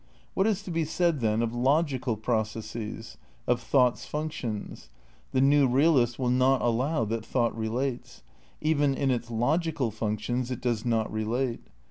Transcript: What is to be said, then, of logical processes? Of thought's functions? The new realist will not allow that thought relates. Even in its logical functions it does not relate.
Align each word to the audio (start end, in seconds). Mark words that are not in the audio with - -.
What 0.33 0.47
is 0.47 0.63
to 0.63 0.71
be 0.71 0.83
said, 0.83 1.19
then, 1.19 1.43
of 1.43 1.53
logical 1.53 2.17
processes? 2.17 3.17
Of 3.45 3.61
thought's 3.61 4.03
functions? 4.03 4.89
The 5.31 5.41
new 5.41 5.67
realist 5.67 6.17
will 6.17 6.31
not 6.31 6.63
allow 6.63 7.05
that 7.05 7.23
thought 7.23 7.55
relates. 7.55 8.23
Even 8.61 8.95
in 8.95 9.11
its 9.11 9.29
logical 9.29 9.91
functions 9.91 10.49
it 10.49 10.59
does 10.59 10.85
not 10.85 11.13
relate. 11.13 11.67